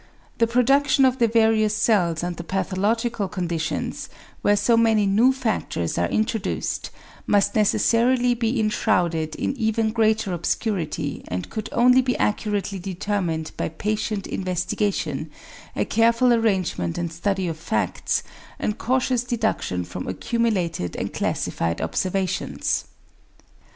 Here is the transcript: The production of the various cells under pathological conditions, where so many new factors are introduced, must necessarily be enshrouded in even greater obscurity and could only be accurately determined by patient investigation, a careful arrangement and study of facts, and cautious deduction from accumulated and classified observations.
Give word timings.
The 0.39 0.47
production 0.47 1.05
of 1.05 1.19
the 1.19 1.27
various 1.27 1.77
cells 1.77 2.23
under 2.23 2.41
pathological 2.41 3.27
conditions, 3.27 4.09
where 4.41 4.55
so 4.55 4.75
many 4.75 5.05
new 5.05 5.31
factors 5.31 5.95
are 5.95 6.09
introduced, 6.09 6.89
must 7.27 7.53
necessarily 7.53 8.33
be 8.33 8.59
enshrouded 8.59 9.35
in 9.35 9.55
even 9.55 9.91
greater 9.91 10.33
obscurity 10.33 11.23
and 11.27 11.51
could 11.51 11.69
only 11.71 12.01
be 12.01 12.17
accurately 12.17 12.79
determined 12.79 13.51
by 13.57 13.69
patient 13.69 14.25
investigation, 14.25 15.29
a 15.75 15.85
careful 15.85 16.33
arrangement 16.33 16.97
and 16.97 17.13
study 17.13 17.47
of 17.47 17.59
facts, 17.59 18.23
and 18.57 18.79
cautious 18.79 19.23
deduction 19.23 19.83
from 19.85 20.07
accumulated 20.07 20.95
and 20.95 21.13
classified 21.13 21.79
observations. 21.79 22.85